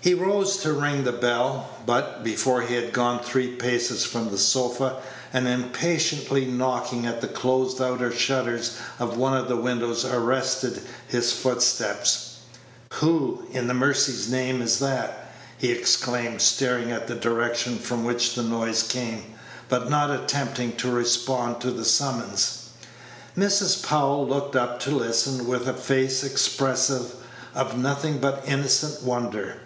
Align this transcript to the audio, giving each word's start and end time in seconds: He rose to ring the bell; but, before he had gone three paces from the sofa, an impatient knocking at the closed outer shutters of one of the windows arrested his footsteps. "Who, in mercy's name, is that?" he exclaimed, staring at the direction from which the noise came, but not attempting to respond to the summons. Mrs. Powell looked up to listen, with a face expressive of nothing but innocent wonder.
He 0.00 0.12
rose 0.12 0.58
to 0.58 0.74
ring 0.74 1.04
the 1.04 1.12
bell; 1.12 1.70
but, 1.86 2.22
before 2.22 2.60
he 2.60 2.74
had 2.74 2.92
gone 2.92 3.20
three 3.22 3.54
paces 3.56 4.04
from 4.04 4.28
the 4.30 4.36
sofa, 4.36 4.98
an 5.32 5.46
impatient 5.46 6.30
knocking 6.52 7.06
at 7.06 7.22
the 7.22 7.26
closed 7.28 7.80
outer 7.80 8.12
shutters 8.12 8.72
of 8.98 9.16
one 9.16 9.34
of 9.34 9.48
the 9.48 9.56
windows 9.56 10.04
arrested 10.04 10.82
his 11.08 11.32
footsteps. 11.32 12.34
"Who, 12.92 13.46
in 13.52 13.66
mercy's 13.74 14.28
name, 14.28 14.60
is 14.60 14.78
that?" 14.78 15.32
he 15.56 15.72
exclaimed, 15.72 16.42
staring 16.42 16.92
at 16.92 17.06
the 17.06 17.14
direction 17.14 17.78
from 17.78 18.04
which 18.04 18.34
the 18.34 18.42
noise 18.42 18.82
came, 18.82 19.24
but 19.70 19.88
not 19.88 20.10
attempting 20.10 20.76
to 20.76 20.90
respond 20.90 21.62
to 21.62 21.70
the 21.70 21.86
summons. 21.86 22.64
Mrs. 23.38 23.82
Powell 23.82 24.28
looked 24.28 24.54
up 24.54 24.80
to 24.80 24.90
listen, 24.90 25.46
with 25.46 25.66
a 25.66 25.72
face 25.72 26.22
expressive 26.22 27.10
of 27.54 27.78
nothing 27.78 28.18
but 28.18 28.44
innocent 28.46 29.02
wonder. 29.02 29.60